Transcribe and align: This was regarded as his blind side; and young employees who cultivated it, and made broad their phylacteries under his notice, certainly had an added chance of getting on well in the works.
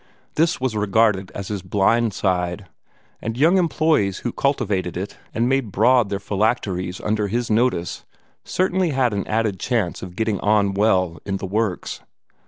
This 0.33 0.59
was 0.59 0.75
regarded 0.75 1.29
as 1.35 1.49
his 1.49 1.61
blind 1.61 2.11
side; 2.15 2.65
and 3.21 3.37
young 3.37 3.59
employees 3.59 4.17
who 4.25 4.31
cultivated 4.31 4.97
it, 4.97 5.15
and 5.31 5.47
made 5.47 5.71
broad 5.71 6.09
their 6.09 6.19
phylacteries 6.19 6.99
under 6.99 7.27
his 7.27 7.51
notice, 7.51 8.03
certainly 8.43 8.89
had 8.89 9.13
an 9.13 9.27
added 9.27 9.59
chance 9.59 10.01
of 10.01 10.15
getting 10.15 10.39
on 10.39 10.73
well 10.73 11.19
in 11.23 11.37
the 11.37 11.45
works. 11.45 11.99